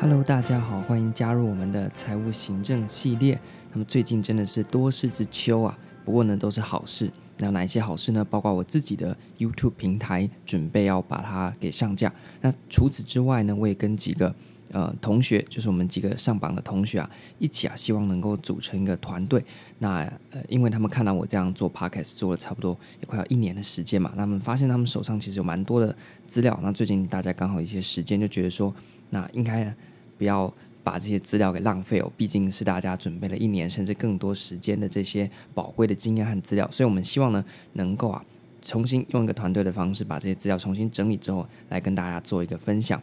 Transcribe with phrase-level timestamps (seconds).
[0.00, 3.38] Hello，大家好，欢迎加入我们的财务行政系列。
[3.72, 7.10] 那么最近真的是多事之秋啊，不过呢都是好事。
[7.38, 8.24] 那哪一些好事呢？
[8.24, 12.12] 包括我自己的 YouTube 平台准备要把它给上架。
[12.40, 14.34] 那除此之外呢，我也跟几个
[14.72, 19.44] 呃同学，就是我们几个上榜的同学啊，一起啊，希望能够组成一个团队。
[19.78, 20.00] 那
[20.30, 25.94] 呃，因为他们看到我这样做 Podcast 做了差不多也快要一年的时间嘛，那他们发现他们手上其实有蛮多的
[26.26, 26.58] 资料。
[26.62, 28.74] 那最近大家刚好一些时间，就觉得说，
[29.10, 29.74] 那应该。
[30.18, 30.52] 不要
[30.84, 38.22] 把这些资料给浪费哦，毕竟是大家准备了一年甚至更多时间的这些宝贵的经验和资料，所以我们希望呢，能够啊，
[38.60, 43.00] 重新用一个团队的方式把这些资料重新整理之后，来跟大家做一个分享。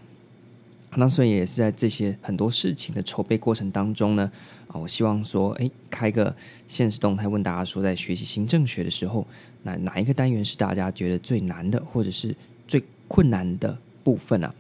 [1.00, 4.32] 那所以也是在这些很多事情的筹备过程当中呢，
[4.68, 6.36] 啊，我希望说，诶，开个
[6.68, 9.26] 现实动态问大家说，在学习行政学的时候，
[9.62, 12.36] 那哪一个单元是大家觉得最难的，或者是
[12.68, 14.52] 最困难的部分啊？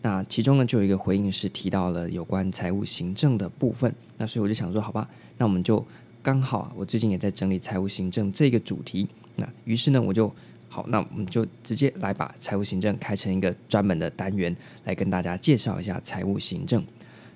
[0.00, 3.94] 那其中呢，就有一个回应是提到了有关财务行政的部分。
[4.16, 5.06] 那所以我就想说，好吧，
[5.36, 5.84] 那我们就
[6.22, 9.06] 刚好啊，我最近也在整理财务行政这个主题。
[9.36, 10.34] 那于是呢，我就
[10.72, 16.82] 好，那我们就直接来把财务行政开成一个专门的单元，来跟大家介绍一下财务行政。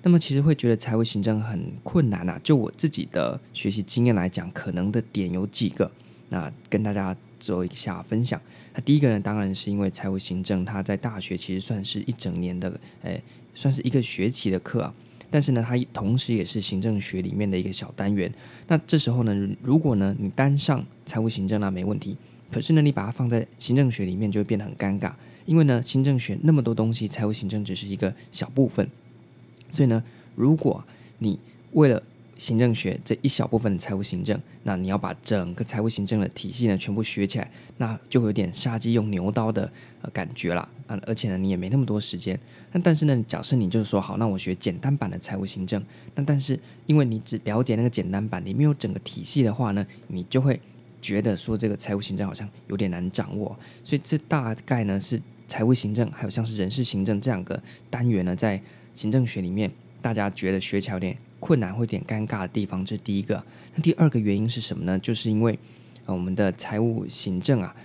[0.01, 5.91] 那么其实会觉得财务行政很困难啊，就我自己的学习经验来讲，可能的点有几个。
[6.29, 7.15] 那跟大家。
[7.39, 8.41] 做一下分享。
[8.73, 14.91] 那第一个呢，当然是因为财务行政，它在大学其实算是一整年的，诶，算是一个学期的课啊。
[15.29, 18.29] 但是呢，它同时也是行政学里面的一个小单元。
[18.67, 22.17] 那这时候呢，如果呢你单上财务行政那没问题。
[22.51, 25.13] 可是呢，你把它放在行政学里面就会变得很尴尬，
[25.45, 28.89] 因为呢，行政学那么多东西，财务行政只是一个小部分。
[29.69, 30.03] 所以呢，
[30.35, 30.83] 如果
[31.19, 31.39] 你
[31.73, 32.01] 为了
[32.37, 39.71] 行政学这一小部分的财务行政，那你要把整个财务行政的体系呢全部学起来，那就会有点杀鸡用牛刀的
[40.13, 40.97] 感觉了啊！
[41.05, 42.39] 而且呢，你也没那么多时间。
[42.71, 45.83] 那但是呢，假设你就是说好，那我学简单版的财务行政，
[46.15, 50.61] 那但是因为你只了解那个简单版，你没有整个体系的话呢，你就会
[51.01, 53.57] 觉得说这个财务行政好像有点难掌握。
[53.83, 58.61] 所以这大概呢是财务行政还有像是人事行政这两个单元呢，在
[58.93, 59.71] 行政学里面
[60.01, 61.17] 大家觉得学起来有点。
[61.39, 63.41] 困难会有点尴尬的地方，这是第一个。
[63.75, 64.97] 那第二个原因是什么呢？
[64.97, 65.57] 就是因为
[66.07, 67.75] 呃，我们的财务行政啊，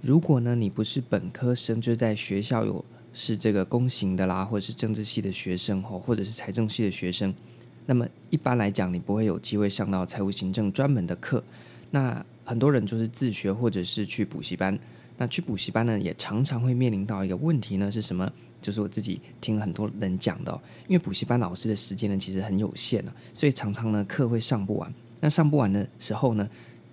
[0.00, 7.34] 如果呢你不是本科生，就是在学校有是这个公行的啦，或者是政治系的学生吼，或者是财政系的学生，
[7.86, 11.42] 那么一般来讲，你不会有机会上到财务行政专门的课。
[11.90, 14.78] 那很多人就是自学，或者是去补习班。
[15.16, 18.30] 那去补习班呢，也常常会面临到一个问题呢，是什么？
[18.62, 20.52] 就是我自己听很多人讲的，
[20.86, 24.92] 因为补习班老师的时间呢，其实很有限啊，所以常常呢课会上不完。
[25.20, 26.48] 那上不完的时候呢，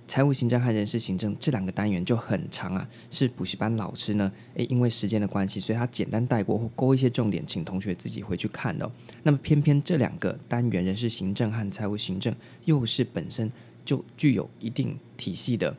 [0.08, 8.92] 财务行政和人事行政这两个单元就很长啊，是补习班老师呢，诶，因为时间的关系，所以他简单带过或勾一些重点，请同学自己回去看的哦。
[9.24, 12.34] 那么偏偏这两个单元，人事行政和财务行政，
[12.66, 13.50] 又是本身
[13.88, 15.76] 就具有一定体系的。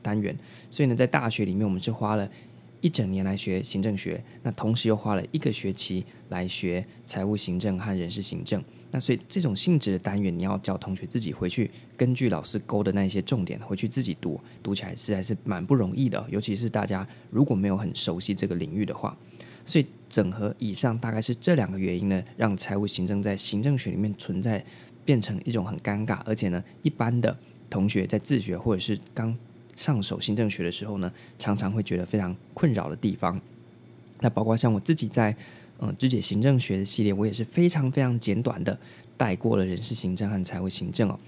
[0.00, 0.34] 单元，
[0.70, 2.30] 所以呢，在大学里面，我们是花了
[2.80, 8.62] 一整年来学行政学，那同时又花了一个学期来学财务行政和人事行政。
[8.92, 16.24] 那所以这种性质的单元，你要叫同学自己回去，根据老师勾的那些重点回去自己读，读起来实在是蛮不容易的。
[16.30, 19.14] 尤其是大家如果没有很熟悉这个领域的话，
[19.66, 24.64] 所以整合以上大概是这两个原因呢，让财务行政在行政学里面存在
[25.08, 27.34] 变成一种很尴尬，而且呢，一般的
[27.70, 29.34] 同学在自学或者是刚
[29.74, 33.40] 上手行政学的时候呢，常常会觉得非常困扰的地方。
[34.20, 35.34] 那包括像我自己在
[35.78, 38.78] 嗯，肢解行政学的系列，我也是非常非常简短的
[39.16, 41.18] 带过了人事行政和财务行政哦。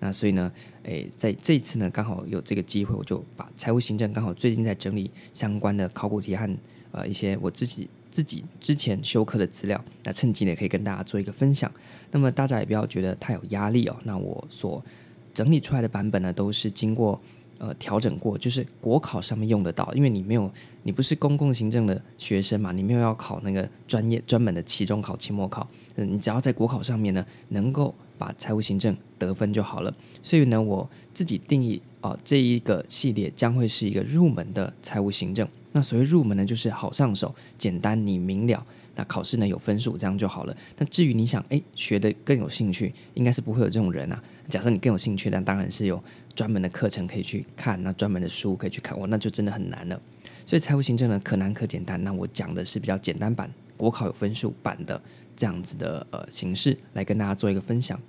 [0.00, 0.50] 那所以呢，
[0.82, 6.58] 诶，在这次呢，刚好有这个机会，我就把财务行政刚好最近在整理相关的考古题和
[6.90, 7.88] 呃一些我自己
[8.18, 11.70] 自己之前修课的资料，那趁机呢可以跟大家做一个分享。
[12.10, 13.96] 那么大家也不要觉得太有压力哦。
[14.02, 14.84] 那我所
[15.32, 17.20] 整理出来的版本呢，都是经过。
[17.60, 20.48] 呃，调整过就是国考上面用得到，因为你没有，
[20.84, 29.92] 你不是公共行政的学生嘛，你没有要考那个专业专门的期中考、期末考，嗯，你只要在国考上面呢，能够把财务行政得分就好了。
[30.22, 35.48] 所以呢，我自己定义啊，这一个系列将会是一个入门的财务行政。
[35.78, 38.66] 那所谓入门呢，就是好上手、简单、你明了。
[38.96, 40.56] 那考试呢有分数，这样就好了。
[40.76, 44.20] 那至于你想诶学得更有兴趣，应该是不会有这种人啊。
[44.48, 46.02] 假设你更有兴趣，那当然是有
[46.34, 48.98] 专门的课程可以去看，那专门的书可以去看。
[48.98, 50.00] 哇，那就真的很难了。
[50.44, 52.02] 所以财务行政呢，可难可简单。
[52.02, 55.00] 那我讲的是比较简单版，国考有分数版的
[55.36, 58.00] 这样子的呃形式来跟大家做一个分享。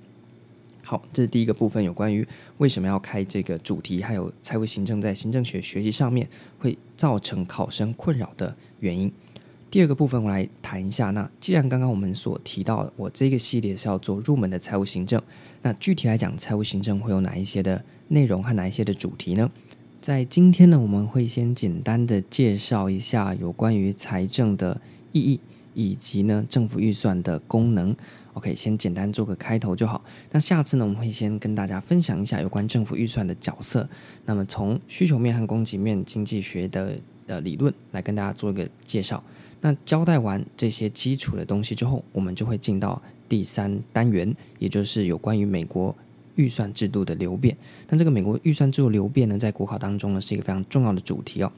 [0.89, 2.27] 好，这是第一个部分，有关于
[2.57, 6.27] 为什么要开这个主题，还有财务行政在行政学学习上面
[6.57, 9.11] 会造成考生困扰的原因。
[9.69, 11.11] 第二个部分，我来谈一下。
[11.11, 15.21] 那既然刚刚我们所提到，我这个系列是要做入门的财务行政，
[15.61, 19.47] 那具体来讲，财务行政会有哪一些的内容和哪一些的主题呢？
[20.01, 24.81] 在今天呢，我们会先简单的介绍一下有关于财政的
[25.11, 25.39] 意义，
[25.75, 27.95] 以及呢政府预算的功能。
[28.33, 30.03] OK，先简单做个开头就好。
[30.31, 33.87] 那下次呢，我们会先跟大家分享一下有关政府预算的角色。
[34.25, 36.95] 那么从需求面和供给面经济学的
[37.27, 39.23] 呃理论来跟大家做一个介绍。
[39.61, 45.93] 那交代完这些基础的东西之后，我们就会进到第三单元，也就是有关于美国
[46.35, 47.57] 预算制度的流变。
[47.89, 51.51] 那这个美国预算制度流变呢，在国考当中呢，是一个非常重要的主题哦。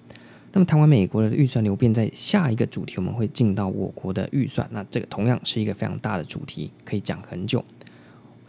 [0.53, 4.67] 那么谈完美国的预算流变，在下一个主题我们会进到我国的预算。
[4.71, 7.63] 那这个同样是一个非常大的主题，可以讲很久。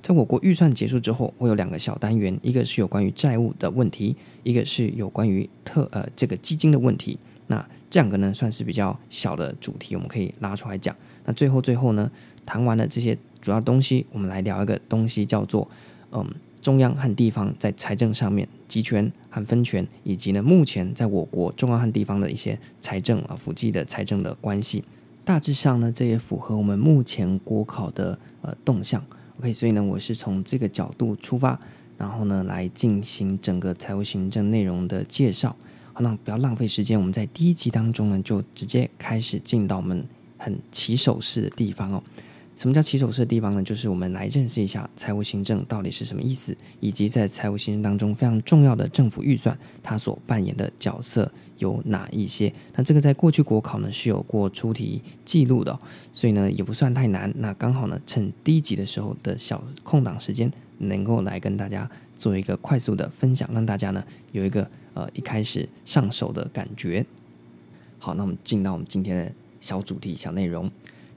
[0.02, 7.16] 在我国预算结束之后，会有两个小单元，一个是有关于债务的问题，一个是有关于特呃这个基金的问题。
[7.46, 10.96] 那这两个呢，算是比较小的主题，我们可以拉出来讲。
[11.25, 12.10] 那最后最后呢，
[12.44, 15.70] 谈完了这些主要东西，我们来聊一个东西，叫做
[16.10, 16.28] 嗯，
[16.60, 24.84] 中央和地方在财政上面集权和分权，以及呢，目前在我国中央和地方的一些财政啊，辅计的财政的关系。
[25.25, 29.02] 大致上呢，这也符合我们目前国考的呃动向。
[29.38, 31.58] OK，所以呢，我是从这个角度出发，
[31.96, 35.56] 然后呢，来进行整个财务行政内容的介绍。
[35.94, 40.05] 好，那不要浪费时间，我们在第一集当中呢，就直接开始进到我们
[40.37, 42.02] 很起手式的地方哦。
[42.56, 43.62] 什么叫起手式的地方呢？
[43.62, 52.52] 就是我们来认识一下财务行政到底是什么意思，以及在财务行政当中非常重要的政府预算，它所扮演的角色有哪一些？
[52.75, 55.78] 那这个在过去国考呢是有过出题记录的，
[56.12, 57.32] 所以呢也不算太难。
[57.37, 64.69] 那刚好呢趁第一集的时候的小空档时间，能够来跟大家做一个快速的分享，让大家呢有一个。
[64.94, 67.02] 呃，一开始上手的感觉。
[67.99, 70.70] 好，那我们进到我们今天的小主题、小内容。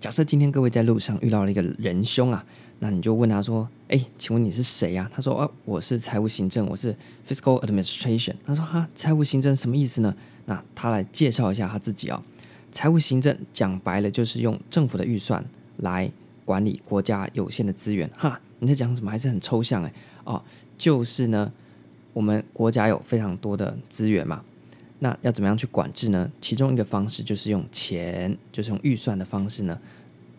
[0.05, 2.45] 假设今天各位在路上遇到了一个仁兄啊，
[2.77, 6.95] 那你就问他说：“哎，请问你是谁呀？”他说：“哦，我是财务行政，我是
[7.27, 10.15] Fiscal Administration。”他说：“哈，财务行政什么意思呢？”
[10.45, 12.23] 那他来介绍一下他自己啊。
[12.71, 15.43] 财务行政讲白了就是用政府的预算
[15.77, 16.11] 来
[16.45, 18.07] 管理国家有限的资源。
[18.15, 19.09] 哈，你在讲什么？
[19.09, 19.91] 还是很抽象哎。
[20.23, 20.39] 哦，
[20.77, 21.51] 就是呢。
[22.13, 24.41] 我们国家有非常多的资源嘛，
[24.99, 26.31] 那要怎么样去管制呢？
[26.39, 29.79] 其中一个方式就是用钱，就是用预算的方式呢，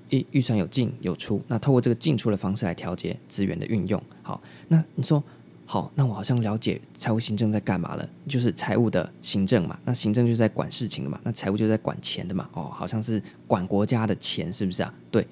[0.08, 4.02] 预预算有进有出，那透过这个进出的方式来调节资源的运用。
[4.22, 5.22] 好，那你说
[5.66, 9.78] 好，那我好像了解财务行政在干嘛了，就是财务的行政嘛。
[9.84, 12.48] 那行政就是在管事情的嘛，那财务就在管钱的嘛。
[12.54, 14.94] 哦，好像是管国家的钱，是不是啊？
[15.10, 15.26] 对。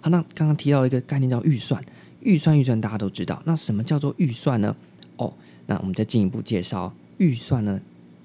[0.00, 1.84] 好，那刚刚提到一个概念叫预算，
[2.20, 4.74] 预算预算大家都知道，那什么叫做预算呢？
[5.16, 5.34] 哦。
[5.66, 7.80] 那我们再进一步介绍预算呢，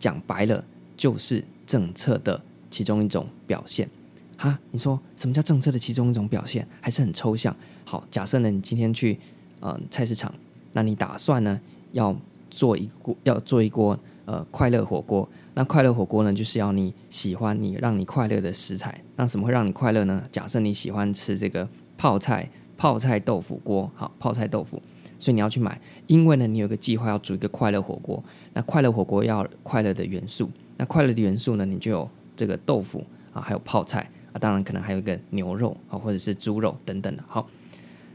[0.06, 0.64] 讲白了
[0.96, 3.90] 就是政策的其中一种表现。
[4.38, 6.68] 哈，你说什么叫政策的其中一种表现？
[6.80, 7.56] 还是很抽象。
[7.86, 9.18] 好，假设呢，你今天去
[9.62, 10.32] 呃菜市场，
[10.74, 11.60] 那你打算呢
[11.94, 12.16] 要
[12.52, 15.28] 做一锅要做一锅呃快乐火锅。
[15.56, 19.04] 那快乐火锅呢，就是要你喜欢你让你快乐的食材。
[19.16, 20.24] 那什么会让你快乐呢？
[20.32, 21.68] 假设你喜欢吃这个
[21.98, 22.48] 泡菜
[22.78, 24.80] 泡菜豆腐锅，好，泡菜豆腐。
[25.20, 28.24] 所以你要去买，因为呢，你有个计划要煮一个快乐火锅。
[28.54, 37.24] 那快乐火锅要快乐的元素，那快乐的元素呢，你就有这个豆腐啊，还有泡菜啊，当然可能还有一个牛肉啊，或者是猪肉等等的。
[37.28, 37.50] 好，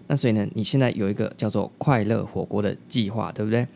[0.06, 3.66] 那所以呢，你现在有一个叫做快乐火锅的计划，对不对？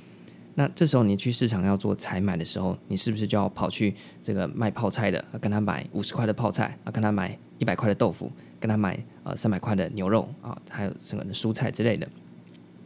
[0.56, 12.08] 那这时候你去市场要做采买的时候，你是不是就要跑去这个卖泡菜的，跟他买五十块的泡菜啊，跟他买一百块的豆腐，跟他买呃三百块的牛肉啊，还有什么蔬菜之类的。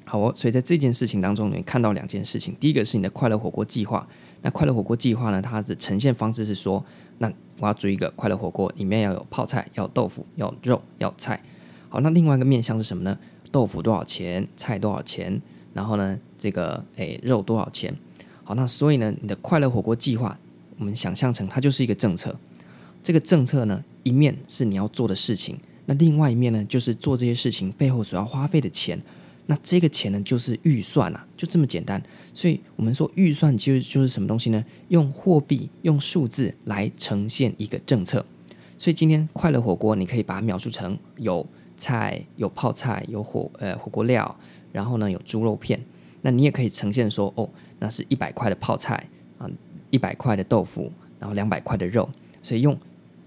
[0.08, 2.56] 好哦，所以在这件事情当中，你看到两件事情。
[2.58, 4.08] 第一个是你的快乐火锅计划。
[4.40, 6.82] 那快乐火锅计划呢，它的呈现方式是说，
[7.18, 11.42] 那我要煮一个快乐火锅，里面要有泡菜，要有豆腐，要有肉，要菜。
[11.90, 13.18] 好，那另外一个面向是什么呢？
[13.50, 14.48] 豆腐多少钱？
[14.56, 15.42] 菜多少钱？
[15.74, 17.94] 然后呢，这个诶肉多少钱？
[18.44, 20.38] 好，那所以呢，你的快乐火锅计划，
[20.78, 22.34] 我们想象成它就是一个政策。
[23.02, 29.00] 这个政策呢，一面是你要做的事情，那另外一面呢，就是做这些事情背后所要花费的钱。
[29.50, 32.00] 那这个钱呢，就是预算啊，就这么简单。
[32.34, 34.62] 所以我们说预算其实就是什么东西呢？
[34.88, 38.24] 用货币、用数字来呈现一个政策。
[38.76, 41.44] 所以今天快乐火锅，你可以把它描述成有
[41.78, 44.36] 菜、有泡菜、有火呃火锅料，
[44.70, 45.80] 然后呢有猪肉片。
[46.20, 49.02] 那你也可以呈现说，哦，那是一百块的泡菜
[49.38, 49.50] 啊，
[49.88, 52.06] 一百块的豆腐，然后两百块的肉。
[52.42, 52.78] 所以用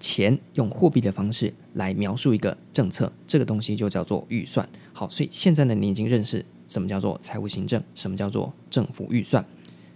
[0.01, 4.67] 钱、用货币的方式来描述一个政策，这个东西就叫做预算。
[4.91, 9.45] 好，所以现在呢，你已经认识什么叫做财务行政，什么叫做政府预算。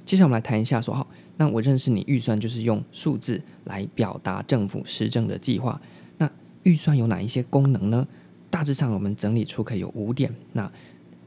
[0.06, 5.82] 接下来我们来谈一下说，好，那我认识你预算就是用数字来表达政府施政的计划。
[6.20, 6.32] 那
[6.64, 8.08] 预算有哪一些功能呢？
[8.52, 10.34] 大致上我们整理出可以有五点。
[10.54, 10.72] 那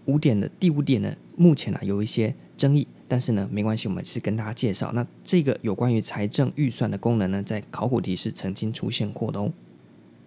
[0.07, 4.93] 五点的第五点呢，目前呢、啊、有一些争议，但是呢没关系，我们是跟大家介绍。
[4.93, 9.51] 那这个有关于财政预算的功能呢，在考古题是曾经出现过的哦。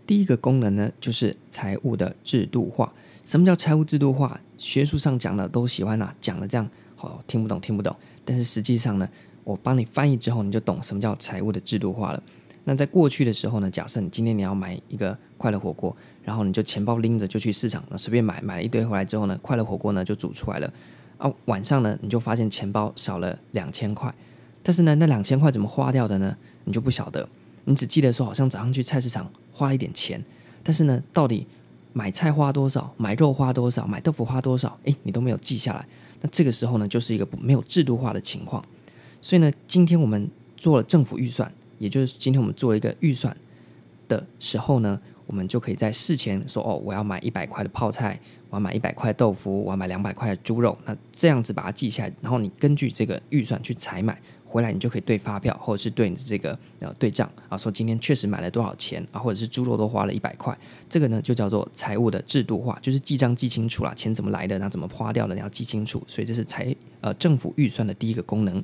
[0.07, 2.91] 第一个功能呢，就是财务的制度化。
[3.23, 4.41] 什么叫财务制度化？
[4.57, 7.95] 学术上讲的都喜欢啊，讲的这样好听不懂，听不懂。
[8.25, 9.07] 但是实际上呢，
[9.43, 12.21] 我帮你翻译之后，你就懂什么叫财务的制度化了。
[12.63, 20.73] 那在过去的时候呢，假设你今天你要买一个快乐火锅，然后你就钱包拎着就去市场，那随便买，买了一堆回来之后呢，快乐火锅呢就煮出来了。
[21.21, 24.13] 啊，晚上呢你就发现钱包少了两千块，
[24.63, 26.35] 但是呢那两千块怎么花掉的呢？
[26.65, 27.27] 你就不晓得，
[27.65, 30.23] 你只记得说好像早上去菜市场花了一点钱，
[30.63, 31.45] 但是呢到底
[31.93, 35.87] 买菜花多少，买肉花多少，买豆腐花多少，诶，你都没有记下来。
[36.21, 38.63] 那这个时候呢就是一个没有制度化的情况。
[39.21, 41.51] 所以呢，今天我们做了政府预算。
[41.77, 43.35] 也就是今天我们做了一个预算
[44.07, 48.19] 的时候呢，我们就可以在事前说哦，我要买一百块的泡菜，
[48.51, 50.77] 我要买一百块豆腐，我要买两百块猪肉。
[50.85, 60.55] 那这样子把它记下来，然后你根据这个预算去采买回来，你就可以对发票或者是对你的这个呃对账啊，说今天确实买了多少钱啊，或者是猪肉都花了一百块。
[60.89, 66.03] 这个呢就叫做财务的制度化，就是记账记清楚了，钱怎么来的，那怎么花掉的，你要记清楚。
[66.05, 68.61] 所以这是财呃政府预算的第一个功能。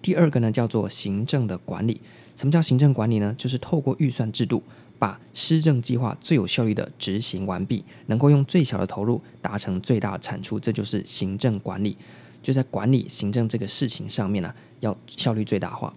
[0.00, 2.00] 第二个呢叫做行政的管理。
[2.36, 3.34] 什么叫行政管理呢？
[3.38, 4.62] 就是透过预算制度，
[4.98, 11.96] 把施政计划最有效率的执行完毕，能够用最小的投入达成最大的产出，这就是行政管理。
[12.42, 15.92] 就在管理行政这个事情上面呢、要效率最大化。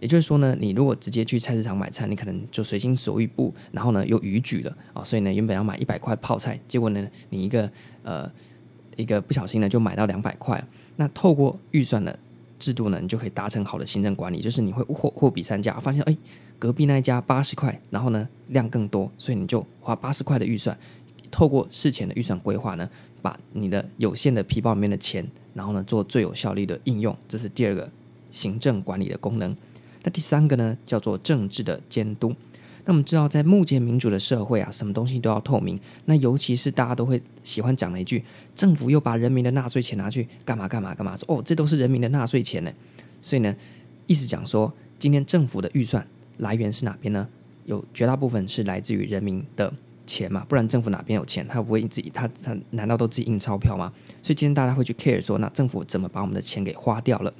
[0.00, 7.70] 也就是说呢，你如果直接去菜市场买菜，你可能就随心所欲不，然后呢又逾矩了啊、所以呢原本要买一百块泡菜，结果呢你一个
[8.02, 8.30] 呃
[8.96, 10.62] 一个不小心呢就买到两百块。
[10.96, 12.18] 那透过预算的，
[12.58, 16.16] 制度呢，你就可以达成好的行政管理，就是你会货货比三家，发现哎，
[16.60, 20.78] 隔壁那一家八十块，然后呢量更多，所以你就花八十块的预算，
[21.30, 22.88] 透过事前的预算规划呢，
[23.22, 27.90] 把你的有限的皮包里面的钱，然后呢做最有效率的应用，这是第二个
[28.30, 29.56] 行政管理的功能。
[30.02, 32.34] 那第三个呢，叫做政治的监督。
[32.84, 35.78] 那我们知道，在目前民主的社会啊，什么东西都要透明。
[36.06, 38.24] 那尤其是大家都会喜欢讲的一句
[38.56, 42.72] ：“政府又把人民的纳税钱拿去干嘛干嘛干嘛？”说：“哦，这都是人民的纳税钱呢。”
[43.20, 43.54] 所以呢，
[44.06, 46.04] 意思讲说，今天政府的预算
[46.40, 47.26] 来源是哪边呢？
[47.64, 49.72] 有绝大部分是来自于人民的
[50.06, 51.46] 钱嘛，不然政府哪边有钱？
[51.46, 53.92] 他不会自己，他他难道都自己印钞票吗？
[54.22, 57.32] 所以今天大家会去 care 说，那政府怎么把我们的钱给花掉了？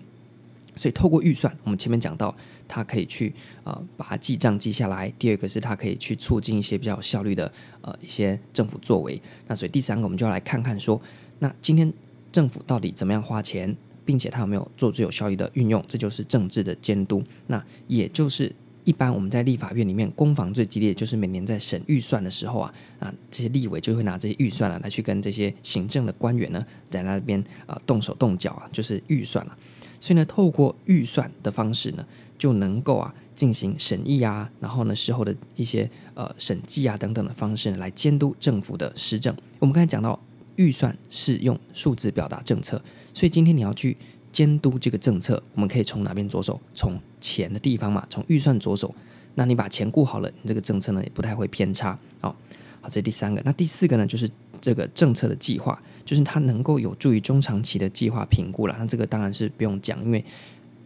[0.76, 2.35] 所以透过预算，我们前面讲到。
[2.73, 5.12] 它可以去呃把它记账记下来。
[5.19, 9.21] 第二个是它可以去促进一些比较有效率的呃一些政府作为。
[9.49, 11.02] 那所以第三个我们就要来看看说，
[11.40, 11.92] 那今天
[12.30, 17.21] 政府到底怎么样花钱，并且它有没有做最有效率的运用，这就是政治的监督。
[17.49, 29.56] 那也就是一般我们在立法院里面攻防最激烈，就是每年在审预算的时候啊啊这些立委就会拿这些预算啊来去跟这些行政的官员呢在那边啊、动手动脚啊，就是预算了、
[29.99, 32.04] 所以呢，透过预算的方式呢。
[32.40, 39.37] 就能够啊进行审议啊，然后呢事后的一些呃审计啊等等的方式来监督政府的施政。
[39.58, 40.18] 我们刚才讲到
[40.56, 42.82] 预算是用数字表达政策，
[43.12, 43.94] 所以今天你要去
[44.32, 46.58] 监督这个政策，我们可以从哪边着手？
[46.75, 48.94] 从钱的地方嘛，从预算着手。
[49.34, 51.98] 那你把钱顾好了，你这个政策呢也不太会偏差。
[52.20, 52.34] 好，
[52.80, 53.40] 好，这第三个。
[53.44, 54.28] 那第四个呢，就是
[54.60, 58.74] 这个政策的计划，就是它能够有助于中长期的计划评估了。
[58.78, 60.24] 那这个当然是不用讲，因为。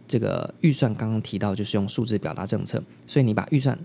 [0.07, 3.75] 这个预算刚刚提到，就是用数字表达政策，所以你把预算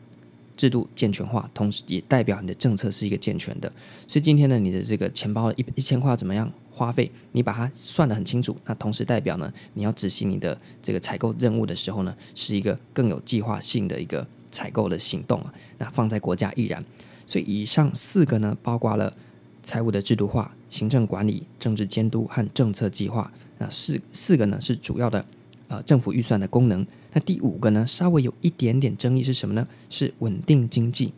[0.55, 3.73] 制度健全化，同时也代表你的政策是一个健全的。
[4.07, 15.53] 所以今天呢，你的这个钱包一一千块怎么样花费，你把它算得很清楚，那同时代表呢，你要执行你的这个采购任务的时候呢，是一个更有计划性的一个采购的行动啊。
[15.77, 16.83] 那放在国家亦然。
[17.27, 19.15] 所以以上四个呢，包括了
[19.63, 23.31] 财务的制度化、行政管理、政治监督和政策计划。
[23.59, 25.23] 那四四个呢是主要的。
[25.69, 26.85] 呃，政府预算的功能。
[27.13, 29.69] 那第五个呢，稍微有一点点争议是什么呢？
[29.89, 31.13] 是稳定经济。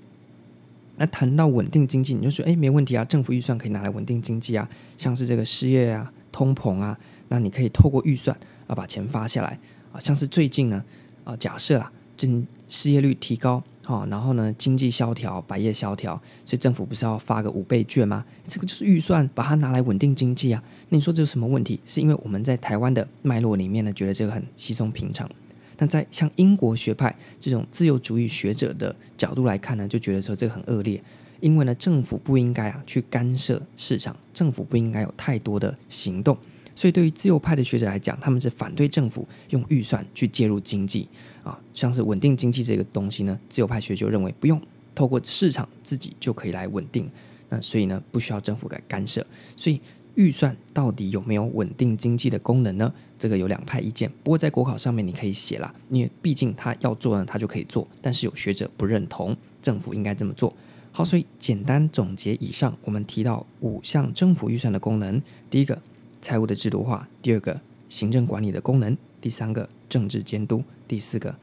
[0.96, 9.58] 那谈到稳定经济，你就说，哎，没问题啊，政府预算可以拿来稳定经济啊，像是这个失业啊、通膨啊，那你可以透过预算啊把钱发下来
[9.92, 10.84] 啊，像是最近呢，
[11.24, 12.28] 啊，假设啊，就
[12.66, 13.62] 失业率提高。
[13.84, 18.24] 好，然后呢，经济萧条，百业萧条，所以政府不是要发个五倍券吗？
[18.46, 20.62] 这个就是预算，把它拿来稳定经济啊。
[20.88, 21.80] 那你说这有什么问题？
[21.84, 25.28] 是因为我们在台湾的脉络里面呢，觉得这个很稀松平常。
[25.76, 31.02] 但在像英国学派这种自由主义学者的角度来看呢，就觉得说这个很恶劣。
[31.40, 36.38] 因为呢，政府不应该啊去干涉市场，政府不应该有太多的行动。
[36.76, 41.08] 所以，对于自由派的学者来讲，他们是反对政府用预算去介入经济
[41.42, 44.60] 啊，像是稳定经济这个东西呢，自由派学者就认为不用
[44.94, 47.10] 透过市场自己就可以来稳定。
[47.48, 49.26] 那所以呢，不需要政府来干涉。
[49.56, 49.80] 所以，
[50.14, 52.94] 预算到底有没有稳定经济的功能呢？
[53.22, 54.10] 这个有两派意见。
[54.24, 57.86] 不过在国考上面你可以写啦，因为毕竟他要做呢，他就可以做。
[58.00, 60.52] 但是有学者不认同政府应该这么做。
[60.90, 65.80] 好，所以简单总结以上，我们提到五项政府预算的功能：第一个。
[66.24, 71.34] 财务的制度化，第二个行政管理的功能，第三个政治监督，第四个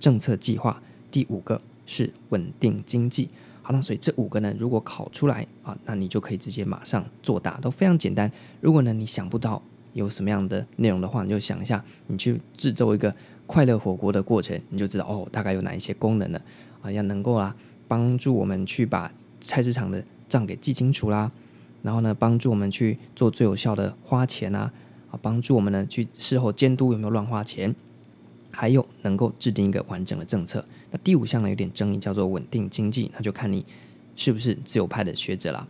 [0.00, 3.28] 政策计划，第五个是稳定经济。
[3.62, 8.28] 好那，所以这五个呢，如果考出来啊，那你就可以直接马上作答，都非常简单。
[8.60, 13.14] 如果呢你想不到有什么样的内容的话，你就想一下，你去制作一个
[13.46, 16.40] 快乐火锅的过程，你就知道哦，大概有哪一些功能了
[16.82, 17.54] 啊，要能够啊
[17.88, 21.30] 帮助我们去把菜市场的账给记清楚啦。
[21.82, 24.70] 然后呢，帮助我们去做最有效的花钱啊，
[25.10, 27.74] 啊，帮助我们呢去事后监督有没有乱花钱，
[28.50, 30.64] 还有能够制定一个完整的政策。
[30.90, 33.64] 那第五项呢有点争议，叫做稳定经济，那就看你
[34.14, 35.66] 是不是自由派的学者啦。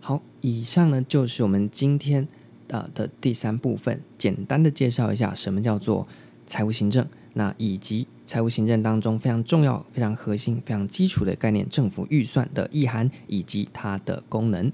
[0.00, 2.28] 好，以上呢就是我们今天
[2.70, 6.06] 啊的第三部分，简单的介绍一下什么叫做
[6.46, 14.70] 财务行政，那以及财务行政当中非常重要、非常核心、非常基础的概念——政府预算的意涵以及它的功能。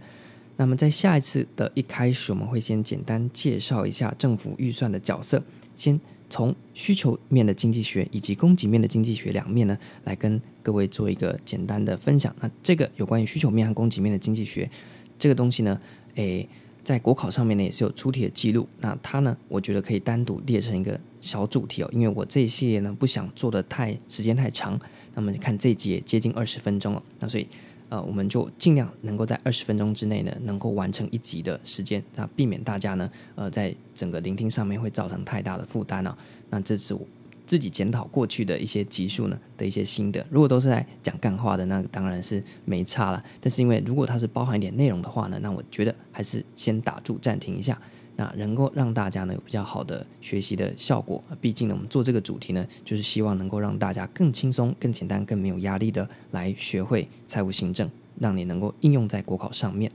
[0.56, 5.42] 那么在下一次的一开始，我们会先简单介绍一下政府预算的角色，
[5.74, 12.34] 先从需求面的经济学以及供给面的经济学两面呢，来跟各位做一个简单的分享。
[12.40, 14.70] 那这个有关于需求面和供给面的经济学
[15.18, 15.80] 这个东西呢，
[16.14, 16.48] 诶，
[16.84, 18.68] 在国考上面呢也是有出题的记录。
[18.80, 24.78] 那它呢，我觉得可以单独列成一个小主题哦，因为我这一系列呢不想做的太时间太长。
[25.14, 27.48] 那么看这一集也接近二十分钟了，那所以。
[27.90, 36.16] 呃，我们就尽量能够在二十分钟之内呢，能够完成一集的时间，那避免大家呢，呃，在整个聆听上面会造成太大的负担啊。
[36.48, 37.06] 那这是我
[37.46, 40.24] 自己检讨过去的一些集数呢的一些心得。
[40.30, 43.22] 如果都是在讲干话的，那当然是没差了。
[43.40, 47.80] 但是因为如果它是包含一点内容的话呢，那我觉得还是先打住暂停一下。
[48.16, 57.90] 那能够让大家呢有比较好的学习的效果，毕竟呢我们做这个主题呢，就是希望能够让大家更轻松、更简单、更没有压力的来学会财务行政，
[58.20, 59.90] 让你能够应用在国考上面。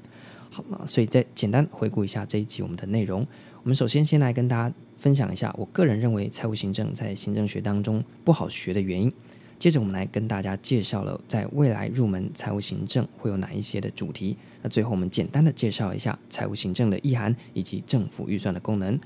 [0.49, 3.25] 好，那所以再简单回顾一下这一集我们的内容。
[3.63, 9.11] 我们首先先来跟大家分享一下，我个人认为财务行政在行政学当中不好学的原因。
[9.57, 14.37] 接着我们来跟大家介绍了在未来入门财务行政会有哪一些的主题。
[14.61, 18.97] 那最后我们简单的介绍一下财务行政的意涵以及政府预算的功能。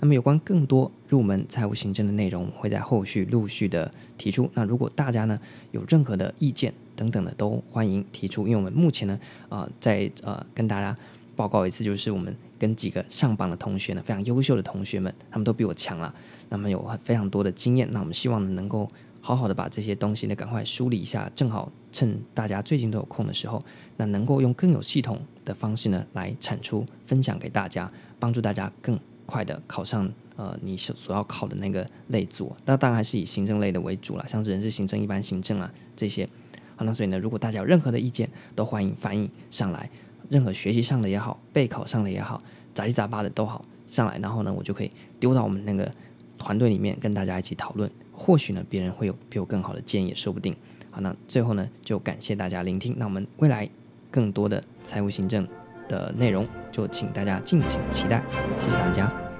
[0.00, 4.50] 那么有关更多入门财务行政的内容，会在后续陆续的提出。
[4.52, 5.38] 那如果大家呢
[5.70, 8.46] 有任何的意见等等的，都欢迎提出。
[8.46, 10.94] 因为我们目前呢，呃，在呃跟大家
[11.34, 16.14] 报告一次，就是我们跟几个上榜的同学呢，非常优秀的同学们，他们都比我强了，
[16.48, 17.88] 那么有非常多的经验。
[17.90, 18.88] 那我们希望呢能够。
[19.24, 23.64] 好好的把这些东西呢，赶快梳理一下，正好趁大家最近都有空的时候，
[23.96, 32.52] 那能够用更有系统的方式呢，来产出分享给大家，帮助大家更快的考上呃你所所要考的那个类组。
[32.64, 36.28] 那当然还是以行政类的为主了，像是人事行政、一般行政啊这些。
[36.74, 39.88] 好，那所以呢，如果大家有任何的意见，都欢迎反映上来，
[40.32, 42.42] 任何学习上的也好，备考上的也好，
[42.72, 44.90] 杂七杂八的都好上来，然后呢，我就可以
[45.20, 45.88] 丢到我们那个
[46.38, 47.88] 团队里面跟大家一起讨论。
[48.14, 50.54] 或许呢，别人会有比我更好的建议，也说不定。
[50.90, 52.94] 好，那最后呢，就感谢大家聆听。
[52.96, 53.68] 那我们未来
[54.10, 55.46] 更多的财务行政
[55.88, 58.24] 的内容，就请大家敬请期待。
[58.58, 59.31] 谢谢大家。